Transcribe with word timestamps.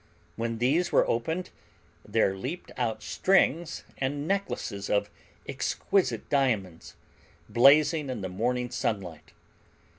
When 0.35 0.57
these 0.57 0.91
were 0.91 1.07
opened 1.07 1.51
there 2.03 2.35
leaped 2.35 2.71
out 2.75 3.03
strings 3.03 3.83
and 3.99 4.27
necklaces 4.27 4.89
of 4.89 5.11
exquisite 5.47 6.27
diamonds, 6.27 6.95
blazing 7.47 8.09
in 8.09 8.21
the 8.21 8.27
morning 8.27 8.71
sunlight. 8.71 9.33